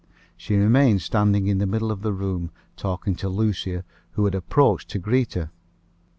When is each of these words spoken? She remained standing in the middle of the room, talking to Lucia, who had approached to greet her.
She 0.35 0.55
remained 0.55 1.03
standing 1.03 1.45
in 1.45 1.59
the 1.59 1.67
middle 1.67 1.91
of 1.91 2.01
the 2.01 2.11
room, 2.11 2.49
talking 2.75 3.13
to 3.17 3.29
Lucia, 3.29 3.83
who 4.13 4.25
had 4.25 4.33
approached 4.33 4.89
to 4.89 4.97
greet 4.97 5.33
her. 5.35 5.51